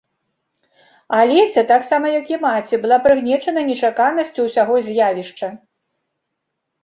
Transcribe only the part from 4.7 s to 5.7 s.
з'явішча.